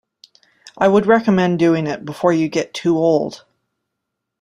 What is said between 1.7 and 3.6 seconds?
it before you get too old.